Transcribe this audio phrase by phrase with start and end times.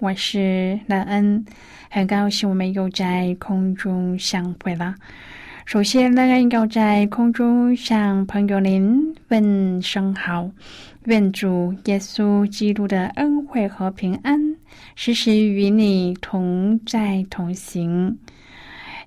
[0.00, 1.44] 我是乐恩，
[1.90, 4.94] 很高兴我们又在空中相会了。
[5.66, 10.48] 首先，乐恩要在空中向朋友您问声好，
[11.06, 14.40] 愿主耶稣基督的恩惠和平安
[14.94, 18.16] 时时与你同在同行。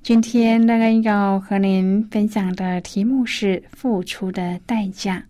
[0.04, 5.24] 今天，乐恩要和您分享的题目是付出的代价。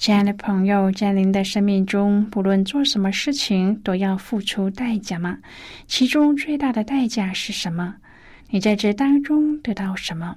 [0.00, 5.36] 亲爱的朋友，在您的生命中，不论做什么事情，都要付出代价吗？
[5.86, 7.94] 其中最大的代价是什么？
[8.48, 10.34] 你在这当中得到什么？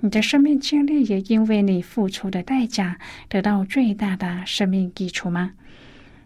[0.00, 5.52] 你的生命经历也因为你付出的代价得到最大的生命基础吗？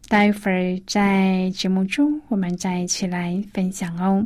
[0.06, 4.24] 待会儿在节目中，我们再一起来分享哦。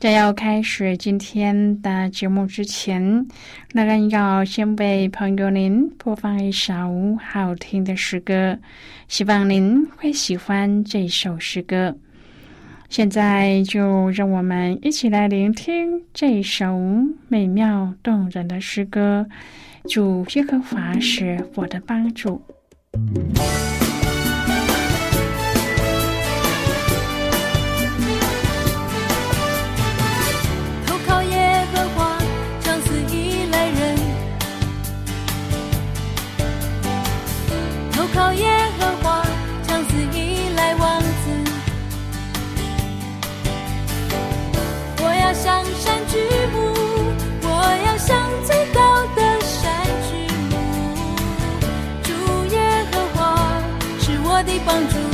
[0.00, 3.28] 在要开始今天的节目之前，
[3.72, 6.72] 那个要先为朋友您播放一首
[7.22, 8.58] 好听的诗歌，
[9.08, 11.94] 希望您会喜欢这首诗歌。
[12.88, 16.80] 现在就让我们一起来聆听这首
[17.28, 19.26] 美妙动人的诗歌。
[19.84, 22.40] 主耶和华是我的帮助。
[54.66, 55.09] 帮助。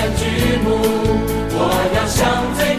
[0.00, 0.78] 的剧目
[1.50, 1.62] 我
[1.96, 2.77] 要向最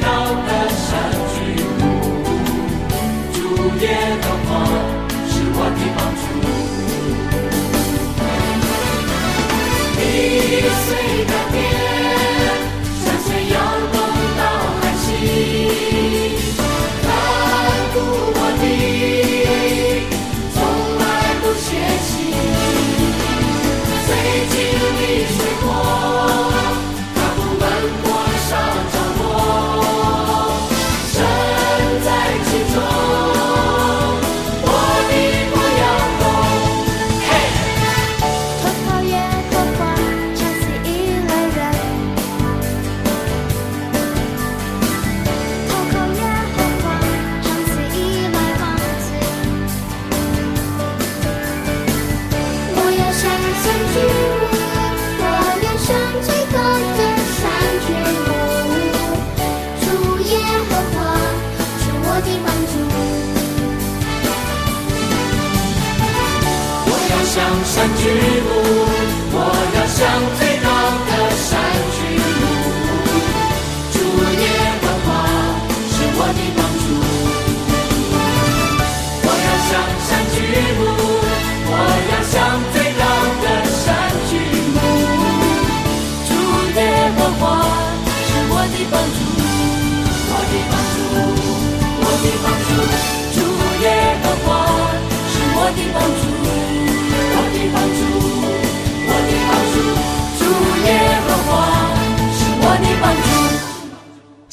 [70.01, 70.38] 我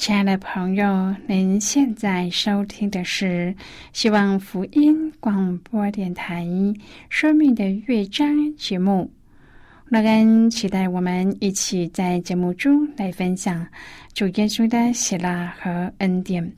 [0.06, 3.52] 亲爱的朋友，您现在收听的是
[3.92, 6.44] 希望福音广播电台
[7.10, 9.10] 《生命的乐章》节目。
[9.88, 13.66] 乐恩期待我们一起在节目中来分享
[14.14, 16.52] 主耶稣的喜乐和恩典。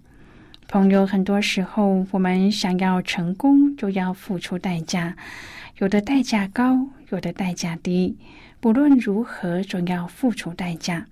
[0.69, 5.17] 朋友，很多时候我们想要成功，就要付出代价，
[5.79, 6.79] 有的代价高，
[7.09, 8.15] 有的代价低。
[8.61, 11.07] 不论如何，总要付出代价。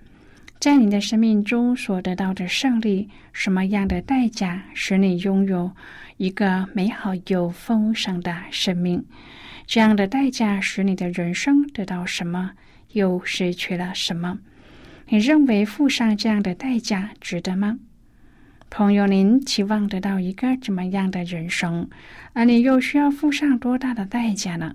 [0.67, 5.71] 在你的生命中所得到的胜利，什么样的代价使你拥有
[6.17, 9.05] 一个美好又丰盛的生命？
[9.65, 12.51] 这样的代价使你的人生得到什么，
[12.95, 14.41] 又失去了什么？
[15.09, 17.79] 你认为付上这样的代价值得吗？
[18.69, 21.89] 朋友，您期望得到一个怎么样的人生，
[22.33, 24.75] 而你又需要付上多大的代价呢？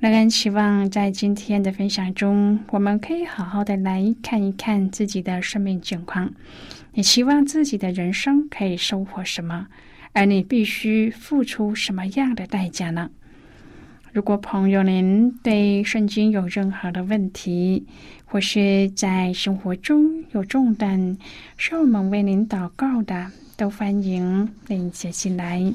[0.00, 6.32] 乐恩期望在今天的分享中，我们可以好好的来看一看自己的生命境况。
[6.94, 9.66] 你希望自己的人生可以收获什么？
[10.14, 13.10] 而你必须付出什么样的代价呢？
[14.10, 17.86] 如果朋友您对圣经有任何的问题，
[18.24, 21.18] 或是在生活中有重担，
[21.58, 25.74] 需要我们为您祷告的，都欢迎您写信来。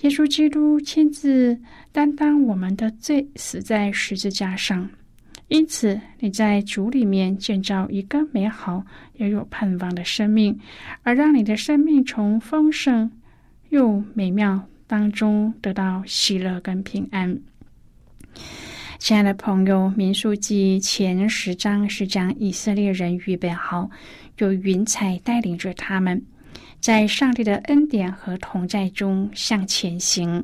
[0.00, 1.58] 耶稣基督亲自
[1.92, 4.88] 担当我们的罪，死在十字架上。
[5.48, 8.84] 因此，你在主里面建造一个美好
[9.16, 10.58] 又有盼望的生命，
[11.02, 13.10] 而让你的生命从丰盛
[13.68, 17.38] 又美妙当中得到喜乐跟平安。
[18.98, 23.90] 亲爱的朋友，《民数记》前十章是将以色列人预备好，
[24.38, 26.22] 有云彩带领着他们。
[26.80, 30.42] 在上帝的恩典和同在中向前行。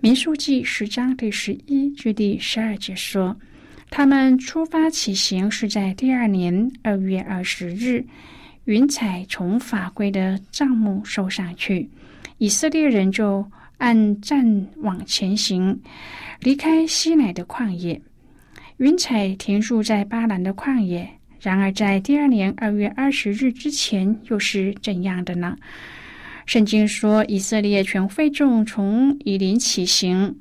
[0.00, 3.34] 民数记十章第十一至第十二节说
[3.88, 8.04] ：“他们出发起行是在第二年二月二十日，
[8.64, 11.88] 云彩从法规的帐幕收上去，
[12.38, 13.46] 以色列人就
[13.78, 15.80] 按站往前行，
[16.40, 18.00] 离开西乃的旷野。
[18.78, 21.08] 云彩停驻在巴兰的旷野。”
[21.44, 25.58] 然而，在第二年二月二十日之前，又是怎样的呢？
[26.46, 30.36] 圣经说，以色列全会众从以林起行，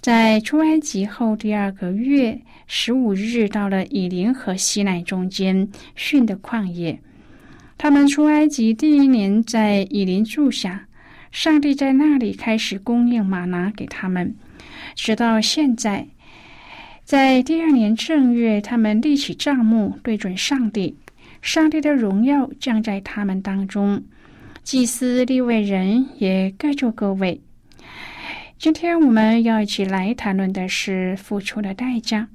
[0.00, 7.00] 在出埃及后第二个月十五日，到了以林和西奈中间训的旷野。
[7.76, 10.86] 他们出埃及第一年，在以林住下，
[11.32, 14.36] 上帝在那里开始供应玛拿给他们，
[14.94, 16.06] 直到现在。
[17.04, 20.96] 在第二年正月，他们立起帐幕，对准上帝。
[21.42, 24.02] 上帝的荣耀降在他们当中。
[24.62, 27.38] 祭司、立位人也各就各位。
[28.58, 32.26] 今天我们要一起来谈论的是付出的代价。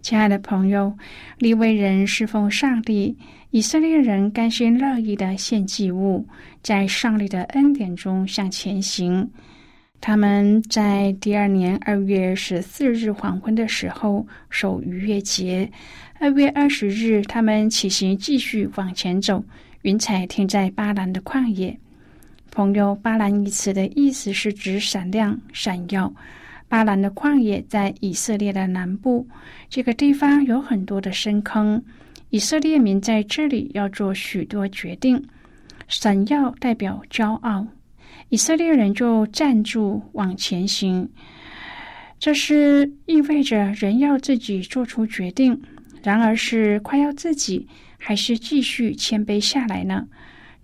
[0.00, 0.96] 亲爱的朋友，
[1.36, 3.14] 立位人侍奉上帝，
[3.50, 6.26] 以色列人甘心乐意的献祭物，
[6.62, 9.30] 在上帝的恩典中向前行。
[10.04, 15.70] 他们在第二年二月十四日黄昏的时候守逾越节。
[16.18, 19.42] 二月二十日，他们起行继续往前走。
[19.82, 21.78] 云彩停在巴兰的旷野。
[22.50, 26.12] 朋友，巴兰一词的意思是指闪亮、闪耀。
[26.66, 29.24] 巴兰的旷野在以色列的南部，
[29.68, 31.80] 这个地方有很多的深坑。
[32.30, 35.24] 以色列民在这里要做许多决定，
[35.86, 37.64] 闪耀代表骄傲，
[38.32, 41.06] 以色列人就站住往前行。
[42.18, 45.60] 这是意味着人要自己做出决定，
[46.02, 50.08] 然而是快要自己，还是继续谦卑下来呢？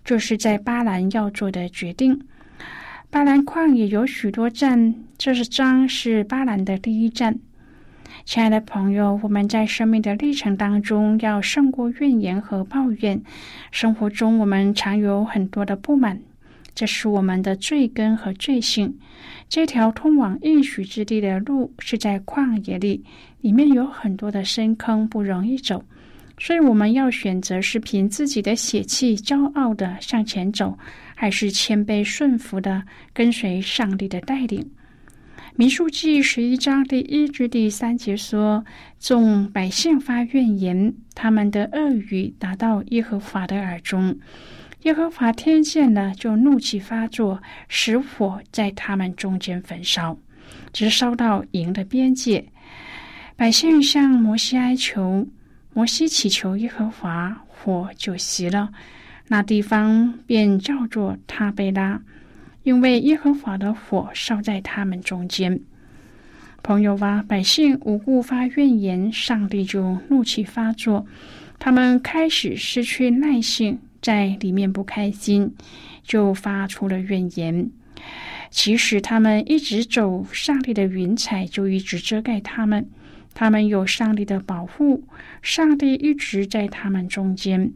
[0.03, 2.19] 这是在巴兰要做的决定。
[3.11, 7.37] 巴兰旷也有许多站，这是章是巴兰的第一站。
[8.25, 13.21] 亲爱的朋友，我们在生命的历程当中要胜过怨言和抱怨。
[13.69, 16.19] 生活中我们常有很多的不满，
[16.73, 18.97] 这是我们的罪根和罪性。
[19.47, 23.03] 这条通往应许之地的路是在旷野里，
[23.41, 25.83] 里面有很多的深坑，不容易走。
[26.37, 30.77] 所以我们要选择是凭自己的血气骄傲的向前走，
[31.13, 32.81] 还是谦卑顺服的
[33.13, 34.65] 跟随上帝的带领。
[35.55, 38.63] 民数记十一章第一至第三节说
[39.01, 44.17] ：“众百姓发怨言，他们的恶语达到耶和华的耳中。
[44.83, 50.17] 耶和华听见了，就怒气发作，使火在他们中间焚烧，
[50.71, 52.45] 直烧到营的边界。
[53.35, 55.27] 百姓向摩西哀求，
[55.73, 58.69] 摩西祈求耶和华，火就熄了，
[59.27, 62.01] 那地方便叫做他贝拉。”
[62.63, 65.59] 因为耶和华的火烧在他们中间，
[66.61, 71.05] 朋友啊，百姓无故发怨言，上帝就怒气发作，
[71.57, 75.53] 他们开始失去耐性，在里面不开心，
[76.03, 77.69] 就发出了怨言。
[78.49, 82.89] 其实他们一直走上帝的云彩，就一直遮盖他们，
[83.33, 85.03] 他们有上帝的保护，
[85.41, 87.71] 上帝一直在他们中间。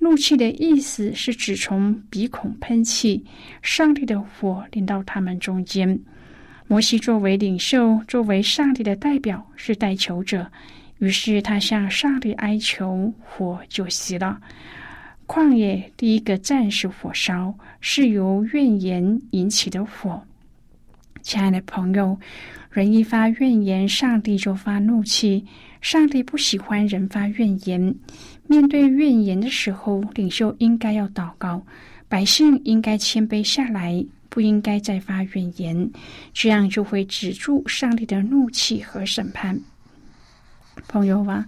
[0.00, 3.24] 怒气的意思是指从鼻孔喷气，
[3.62, 5.98] 上帝的火临到他们中间。
[6.66, 10.50] 摩西作为领袖，作为上帝的代表，是代求者，
[10.98, 14.40] 于是他向上帝哀求，火就熄了。
[15.32, 20.20] 旷野第一个战士火烧，是由怨言引起的火。
[21.22, 22.18] 亲爱的朋友，
[22.72, 25.46] 人一发怨言，上帝就发怒气。
[25.80, 27.94] 上帝不喜欢人发怨言。
[28.48, 31.64] 面对怨言的时候，领袖应该要祷告，
[32.08, 35.92] 百姓应该谦卑下来，不应该再发怨言，
[36.34, 39.56] 这样就会止住上帝的怒气和审判。
[40.88, 41.46] 朋友啊，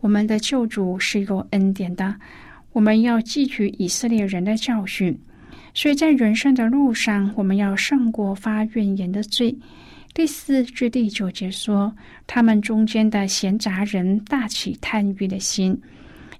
[0.00, 2.16] 我们的救主是有恩典的，
[2.72, 5.18] 我们要汲取以色列人的教训，
[5.74, 9.56] 所以在人生的路上，我们要胜过发怨言的罪。
[10.14, 11.94] 第四至第九节说，
[12.26, 15.80] 他们中间的闲杂人大起贪欲的心。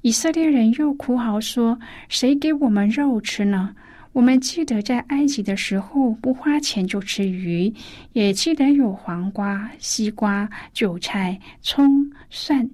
[0.03, 3.75] 以色列人又哭嚎说：“谁给我们肉吃呢？
[4.13, 7.73] 我们记得在埃及的时候，不花钱就吃鱼，
[8.13, 12.69] 也记得有黄瓜、西瓜、韭菜、葱、蒜。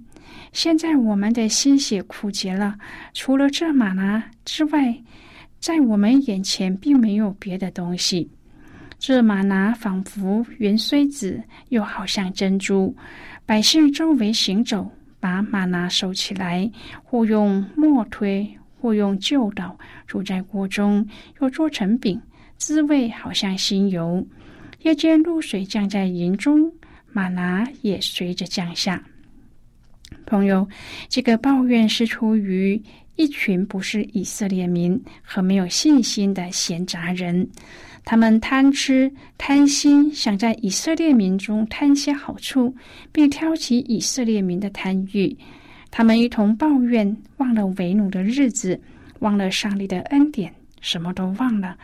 [0.53, 2.77] 现在我们的心血枯竭了，
[3.13, 4.95] 除了这玛拿之外，
[5.59, 8.29] 在我们眼前并没有别的东西。
[8.99, 12.95] 这玛拿仿佛圆锥子，又好像珍珠。
[13.45, 16.71] 百姓周围行走。”把玛拿收起来，
[17.03, 18.47] 或用磨推，
[18.79, 21.05] 或用旧捣，煮在锅中，
[21.41, 22.21] 又做成饼，
[22.55, 24.25] 滋味好像新油。
[24.83, 26.71] 夜间露水降在营中，
[27.11, 29.03] 玛拿也随着降下。
[30.27, 30.67] 朋友，
[31.07, 32.79] 这个抱怨是出于
[33.15, 37.49] 一群不是以色列民和没有信心的闲杂人。
[38.03, 42.75] 他们贪吃、贪心，想在以色列民中贪些好处，
[43.11, 45.35] 并挑起以色列民的贪欲。
[45.89, 48.79] 他们一同抱怨，忘了为奴的日子，
[49.19, 51.77] 忘了上帝的恩典，什么都忘了，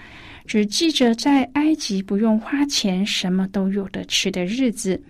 [0.45, 5.01] 只记着在埃及不用花钱，什么都有的吃的日子。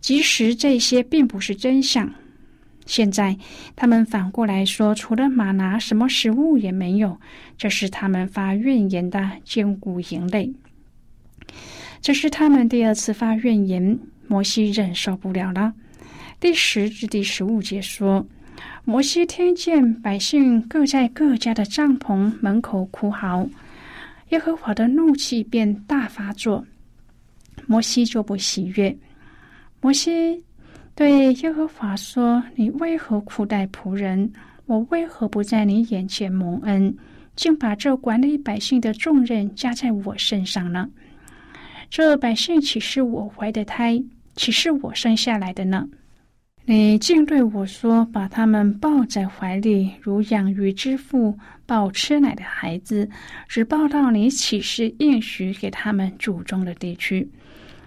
[0.00, 2.10] 即使这些并不是真相。
[2.90, 3.38] 现在，
[3.76, 7.20] 他们反过来说，除了马拿，什么食物也没有。
[7.56, 10.52] 这是他们发怨言的坚固营垒。
[12.00, 15.72] 这是他们第二次发怨言，摩西忍受不了了。
[16.40, 18.26] 第十至第十五节说，
[18.84, 23.48] 摩西听见百姓各在各家的帐篷门口哭嚎，
[24.30, 26.66] 耶和华的怒气便大发作，
[27.68, 28.98] 摩西就不喜悦。
[29.80, 30.42] 摩西。
[31.00, 34.30] 对耶和华说：“你为何苦待仆人？
[34.66, 36.94] 我为何不在你眼前蒙恩，
[37.34, 40.90] 竟把这管理百姓的重任加在我身上呢？
[41.88, 43.98] 这百姓岂是我怀的胎，
[44.36, 45.88] 岂是我生下来的呢？
[46.66, 53.08] 你竟对我说，把他们抱在怀里，如养育之父抱吃奶的孩子，
[53.48, 57.26] 只抱到你岂是应许给他们祖宗的地区。”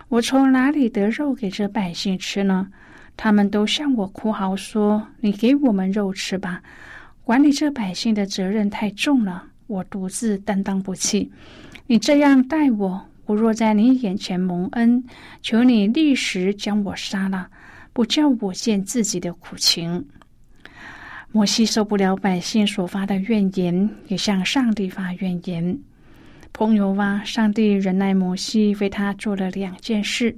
[0.10, 2.68] 我从哪里得肉给这百姓吃呢？
[3.16, 6.62] 他们都向我哭嚎说：“你给我们肉吃吧！
[7.24, 11.32] 管理这百姓的责任太重了，我独自担当不起。
[11.88, 15.04] 你这样待我，我若在你眼前蒙恩，
[15.42, 17.48] 求你立时将我杀了，
[17.94, 20.06] 不叫我见自己的苦情。”
[21.32, 25.80] 摩西受不了百姓所发的怨言，也向上帝发怨言。
[26.52, 30.38] 朋友啊，上帝忍耐摩西，为他做了两件事。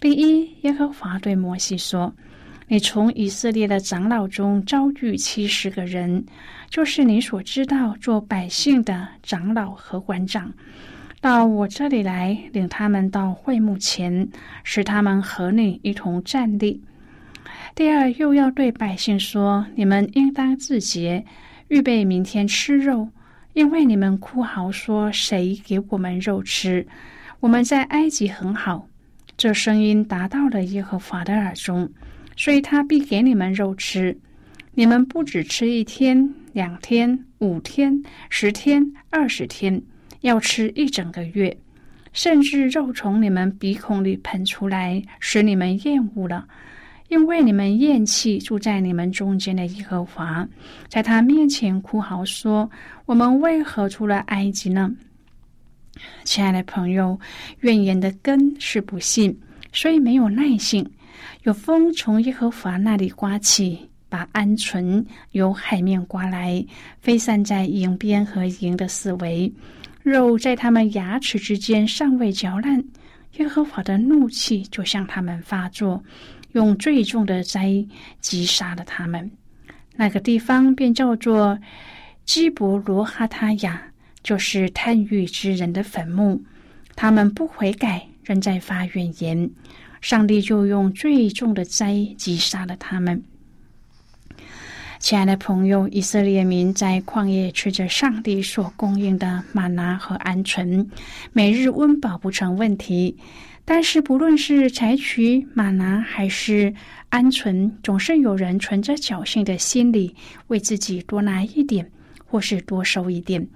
[0.00, 2.10] 第一，耶和华对摩西说
[2.68, 6.24] ：“你从以色列的长老中招聚七十个人，
[6.70, 10.50] 就是你所知道做百姓的长老和官长，
[11.20, 14.26] 到我这里来，领他们到会幕前，
[14.64, 16.82] 使他们和你一同站立。”
[17.76, 21.26] 第二，又要对百姓说：“你们应当自洁，
[21.68, 23.10] 预备明天吃肉，
[23.52, 26.86] 因为你们哭嚎说：‘谁给我们肉吃？’
[27.40, 28.86] 我们在埃及很好。
[29.40, 31.90] 这声音达到了耶和华的耳中，
[32.36, 34.14] 所以他必给你们肉吃。
[34.74, 39.82] 你们不只吃一天、两天、五天、十天、二十天，
[40.20, 41.56] 要吃一整个月，
[42.12, 46.46] 甚至肉从你们鼻孔里喷出来，使你们厌恶了。”
[47.08, 50.46] 因为你们厌弃住在你们中间的耶和华，
[50.86, 52.70] 在他面前哭嚎说
[53.06, 54.94] ：“我们为何出了埃及呢？”
[56.24, 57.18] 亲爱的朋友，
[57.60, 59.36] 怨言的根是不信，
[59.72, 60.88] 所以没有耐性。
[61.42, 63.78] 有风从耶和华那里刮起，
[64.08, 66.64] 把鹌鹑由海面刮来，
[67.00, 69.52] 飞散在营边和营的四围。
[70.02, 72.82] 肉在他们牙齿之间尚未嚼烂，
[73.36, 76.02] 耶和华的怒气就向他们发作。
[76.52, 77.84] 用最重的灾
[78.20, 79.30] 击杀了他们，
[79.94, 81.56] 那个地方便叫做
[82.24, 83.80] 基伯罗哈他雅，
[84.22, 86.42] 就是贪欲之人的坟墓。
[86.96, 89.50] 他们不悔改，仍在发怨言，
[90.00, 93.22] 上帝就用最重的灾击杀了他们。
[94.98, 100.86] 亲爱的朋友，以色列民在旷野吃着上帝所供应的玛拿和鹌鹑，
[101.32, 103.16] 每日温饱不成问题。
[103.64, 106.74] 但是，不论是采取马拿还是
[107.10, 110.14] 鹌鹑，总是有人存着侥幸的心理，
[110.48, 111.90] 为自己多拿一点，
[112.26, 113.48] 或是多收一点。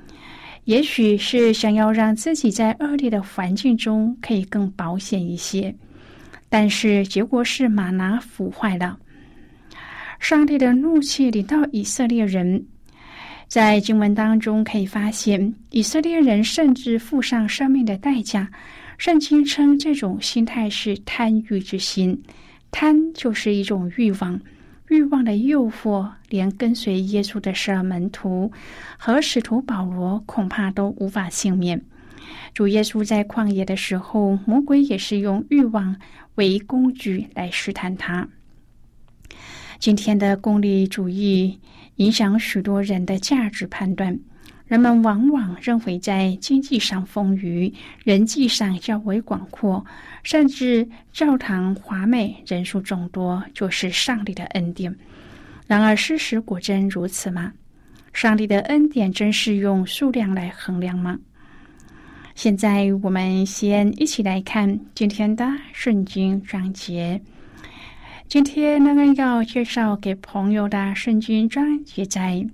[0.65, 5.75] 也许是想要让自己在恶劣的环境中可以更保险一些。
[6.49, 8.99] 但是结果是马拿腐坏了，
[10.21, 12.65] 上帝的怒气临到以色列人。
[13.47, 18.49] 在经文当中可以发现，以色列人甚至付上生命的代价。
[18.97, 22.21] 圣经称这种心态是贪欲之心，
[22.71, 24.41] 贪就是一种欲望，
[24.89, 28.53] 欲望的诱惑，连跟随耶稣的十二门徒
[28.99, 31.83] 和使徒保罗恐怕都无法幸免。
[32.53, 35.97] 主耶稣在旷野的时候，魔鬼也是用欲望
[36.35, 38.29] 为工具来试探他。
[39.79, 41.59] 今天的功利主义
[41.97, 44.19] 影响许多人的价值判断。
[44.67, 47.73] 人们往往认为，在经济上丰裕、
[48.03, 49.85] 人际上较为广阔，
[50.23, 54.95] 甚至教堂华美、人数众多，就是上帝的恩典。
[55.67, 57.53] 然而，事实果真如此吗？
[58.15, 61.19] 上帝的恩典真是用数量来衡量吗？
[62.35, 67.21] 现在，我们先一起来看今天的圣经章节。
[68.29, 72.45] 今天，那个要介绍给朋友的圣经章节在。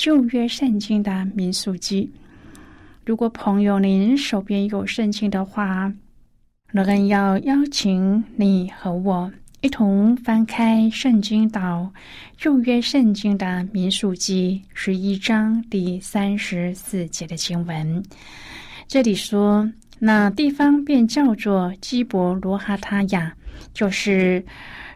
[0.00, 2.10] 旧约圣经的民俗记，
[3.04, 5.92] 如果朋友您手边有圣经的话，
[6.72, 11.92] 罗恩要邀请你和我一同翻开圣经到
[12.38, 18.02] 旧约圣经的民俗记十一章第三十四节的经文。
[18.88, 23.34] 这里说，那地方便叫做基伯罗哈他亚，
[23.74, 24.42] 就是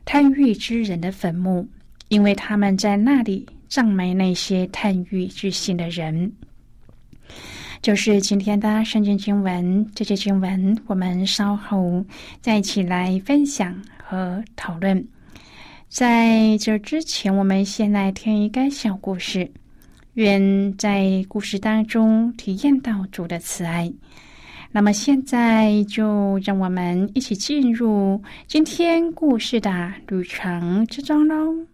[0.07, 1.69] 贪欲之人的坟墓，
[2.09, 3.47] 因为他们在那里。
[3.75, 6.33] 赞美那些贪欲之心的人，
[7.83, 9.85] 就是今天的圣经经文。
[9.97, 12.05] 这些经文我们稍后
[12.41, 15.05] 再一起来分享和讨论。
[15.89, 19.51] 在这之前，我们先来听一个小故事，
[20.13, 23.93] 愿在故事当中体验到主的慈爱。
[24.71, 31.67] 那么现在就让我们一起进入今天故事的旅程之中喽。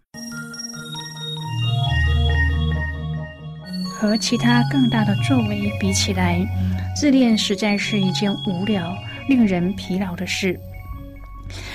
[4.01, 6.43] 和其他更大的作为比起来，
[6.97, 8.97] 自恋实在是一件无聊、
[9.29, 10.59] 令人疲劳的事。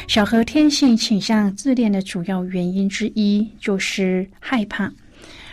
[0.07, 4.91] 小何天性倾向自恋的主要原因之一就是害怕。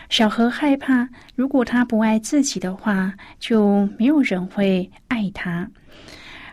[0.08, 5.68] 小何害怕，如果他不爱自己的话，就没有人会爱他。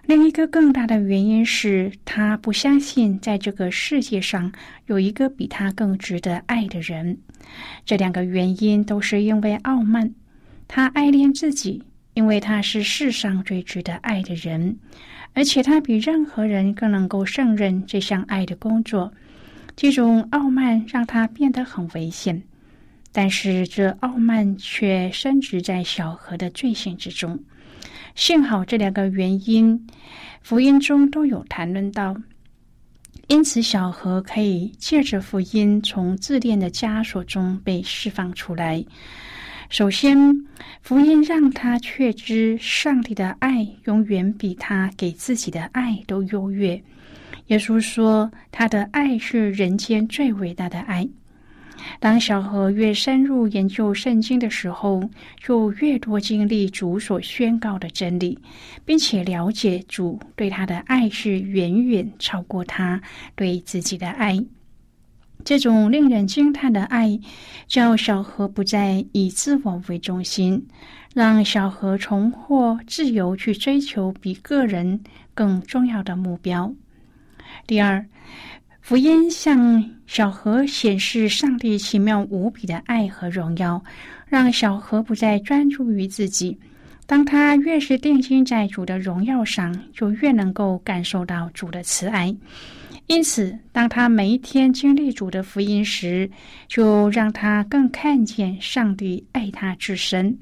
[0.06, 4.52] 另一个更大的原因是他不相信在这个世界上
[4.88, 7.18] 有一个比他更值得爱的人。
[7.86, 10.14] 这两个原因都是因为傲慢。
[10.68, 11.84] 他爱恋自己，
[12.14, 14.78] 因为他是世上最值得爱的人，
[15.34, 19.12] 而且他比任何人更能够胜任这项爱的工作。
[19.76, 22.44] 这种傲慢让他变得很危险，
[23.12, 27.40] 但是这傲慢却深植在小河的罪行之中。
[28.14, 29.88] 幸好这两个原因，
[30.42, 32.16] 福音中都有谈论到，
[33.30, 38.84] 因此小何可以借着福音从自恋的枷锁中被释放出来。
[39.70, 40.18] 首先，
[40.82, 46.82] 福音让他确知上帝的爱永远比他给自己的爱都优越。
[47.48, 51.08] 耶稣说：“他的爱是人间最伟大的爱。”
[52.00, 58.38] 当小何越深入研究圣经的时候，就越多经历主所宣告的真理，
[58.86, 63.02] 并且了解主对他的爱是远远超过他
[63.36, 64.44] 对自己的爱。
[65.46, 67.18] 这种令人惊叹的爱，
[67.66, 70.68] 叫小何不再以自我为中心，
[71.14, 75.02] 让小何重获自由，去追求比个人
[75.34, 76.74] 更重要的目标。
[77.66, 78.06] 第二，
[78.90, 83.80] 福音向小何显示上帝奇妙无比的爱和荣耀，
[84.26, 86.58] 让小何不再专注于自己。
[87.06, 92.36] 当他越是定睛在主的荣耀上，就越能够感受到主的慈爱。
[93.06, 96.28] 因此，当他每一天经历主的福音时，
[96.68, 100.36] 就让他更看见上帝爱他至深。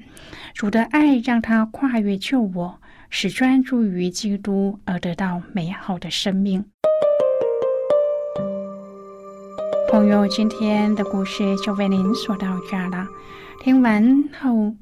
[0.54, 2.80] 主的爱让他跨越救我，
[3.10, 6.64] 使专注于基督而得到美好的生命。
[9.98, 13.04] 朋友，今天的故事就为您说到这儿了。
[13.60, 14.72] 听完后，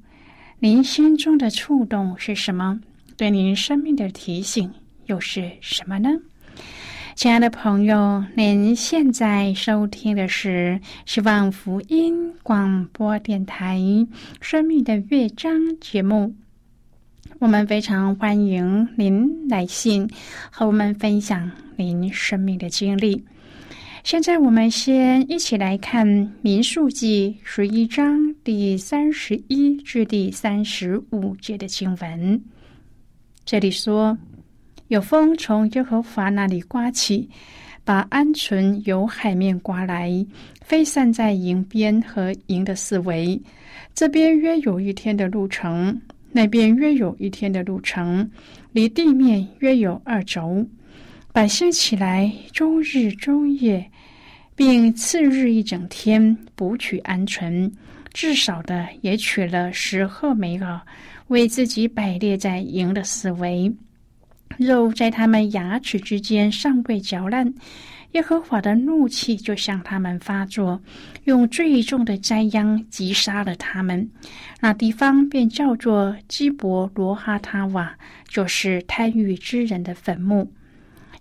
[0.59, 2.79] 您心中的触动是什么？
[3.17, 4.71] 对您生命的提醒
[5.07, 6.11] 又是什么呢？
[7.15, 13.79] 亲爱的朋友，您现在收听的是希望福音广播电台
[14.43, 16.35] 《生命的乐章》节目。
[17.39, 20.11] 我们非常欢迎您来信
[20.51, 23.25] 和我们分享您生命的经历。
[24.07, 26.07] 现在我们先一起来看
[26.41, 32.41] 《民数记》十一章第三十一至第三十五节的经文。
[33.45, 34.17] 这里说
[34.87, 37.29] ：“有风从耶和华那里刮起，
[37.85, 40.25] 把鹌鹑由海面刮来，
[40.65, 43.43] 飞散在营边和营的四围。
[43.93, 48.31] 这边约有一天的路程，那边约有一天的路程，
[48.71, 50.65] 离地面约有二轴。
[51.37, 53.87] 百姓起来，终日终夜。”
[54.57, 57.71] 并次日一整天捕取鹌鹑，
[58.15, 60.81] 至少的也取了十赫梅尔，
[61.27, 63.71] 为自己摆列在营的四围。
[64.57, 67.53] 肉在他们牙齿之间尚未嚼烂，
[68.13, 70.81] 耶和华的怒气就向他们发作，
[71.25, 74.09] 用最重的灾殃击杀了他们。
[74.59, 77.95] 那地方便叫做基伯罗哈塔瓦，
[78.27, 80.51] 就是贪欲之人的坟墓。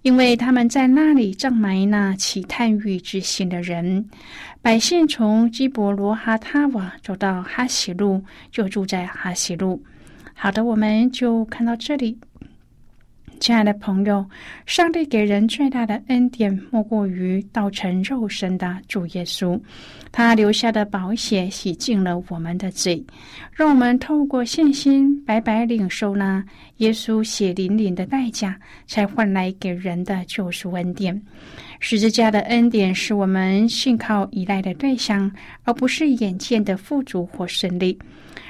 [0.05, 4.07] 因为他们在那里葬埋那起探狱之心的人，
[4.61, 9.83] 百姓从基伯罗哈塔瓦走到哈西路，就住在哈西路。
[10.35, 12.19] 好的，我们就看到这里。
[13.45, 14.25] 亲爱的朋友，
[14.65, 19.61] 上帝给人最大的恩典，莫过于道成肉身的主耶稣。
[20.11, 23.05] 他留下的宝血洗净了我们的罪，
[23.51, 26.43] 让我们透过信心白白领受那
[26.77, 31.21] 耶稣血淋淋的代价，才换来给人的救赎恩典。
[31.79, 35.31] 十字架的恩典是我们信靠依赖的对象，
[35.65, 37.95] 而不是眼见的富足或胜利。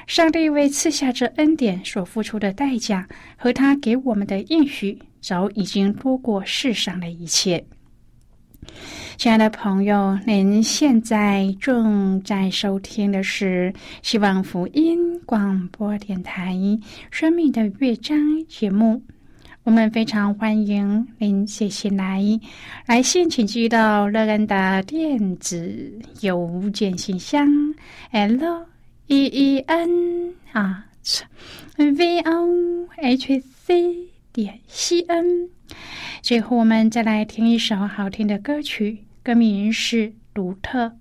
[0.06, 7.62] 上帝为赐下这恩典所付出的代价，和他给我们的应许，早已经多过世上的一切。
[9.16, 16.54] 亲爱的朋友，您现在正在收听的是希望福音广播电台
[17.10, 18.16] 《生命的乐章》
[18.46, 19.02] 节目。
[19.64, 22.22] 我们非常欢迎您写信来，
[22.86, 27.48] 来信请寄到乐恩的电子邮件信箱
[28.12, 28.75] ：l。
[29.08, 30.86] E e n 啊
[31.76, 35.48] ，v o h c 点 c n。
[36.22, 40.92] 最后，我们再来听一首好听的歌曲，歌名是《独特》。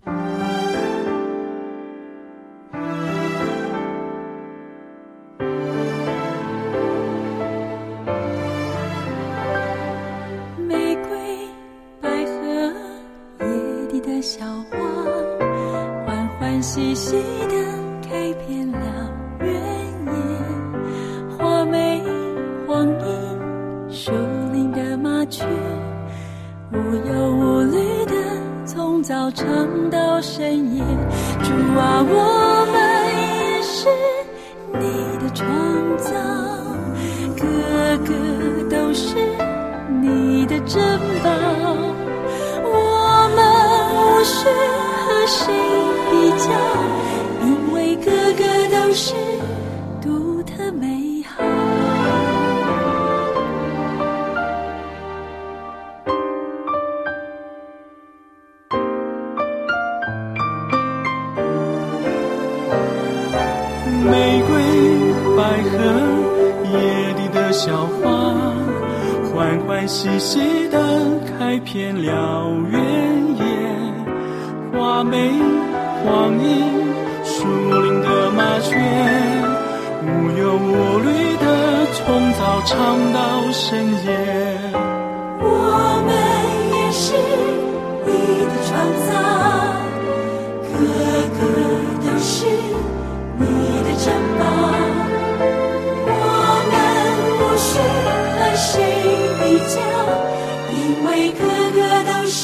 [45.28, 45.85] 谁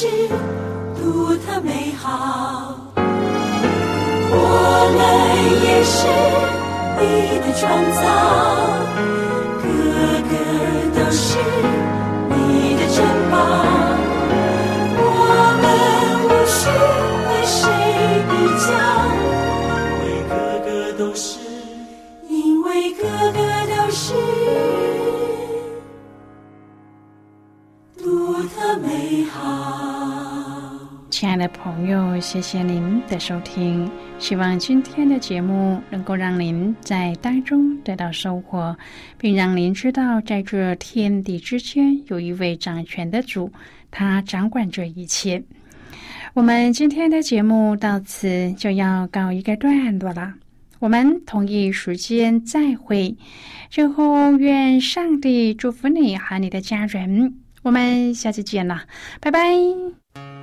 [0.02, 0.08] 是
[0.96, 2.74] 独特美好。
[4.34, 4.36] 我
[4.98, 5.00] 们
[5.62, 5.94] 也是
[6.98, 7.62] 你的创
[7.94, 8.02] 造，
[9.62, 9.64] 个
[10.28, 10.34] 个
[10.96, 11.38] 都是
[12.30, 12.34] 你
[12.74, 12.98] 的珍
[13.30, 13.32] 宝。
[14.98, 15.06] 我
[15.62, 15.64] 们
[16.26, 16.60] 无需
[31.42, 33.90] 的朋友，谢谢您的收听。
[34.20, 38.76] 希望今天的节目能够让您在当中得到收获，
[39.18, 43.50] 并让您知道，在这天地之间有一位掌权的主，
[43.90, 45.42] 他掌管着一切。
[46.32, 50.32] 我们今天的节目到此就要告一个段落了。
[50.78, 53.16] 我们同一时间再会。
[53.68, 57.34] 最后，愿上帝祝福你和你的家人。
[57.62, 58.82] 我们下次见了，
[59.20, 60.41] 拜拜。